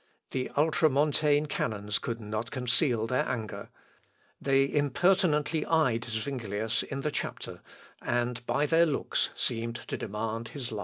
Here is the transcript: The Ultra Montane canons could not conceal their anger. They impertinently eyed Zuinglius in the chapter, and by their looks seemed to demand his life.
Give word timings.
The 0.31 0.49
Ultra 0.57 0.89
Montane 0.89 1.45
canons 1.45 1.99
could 1.99 2.19
not 2.19 2.49
conceal 2.49 3.05
their 3.05 3.29
anger. 3.29 3.69
They 4.41 4.63
impertinently 4.67 5.63
eyed 5.63 6.05
Zuinglius 6.05 6.81
in 6.81 7.01
the 7.01 7.11
chapter, 7.11 7.61
and 8.01 8.43
by 8.47 8.65
their 8.65 8.87
looks 8.87 9.29
seemed 9.35 9.75
to 9.75 9.97
demand 9.97 10.47
his 10.47 10.71
life. 10.71 10.79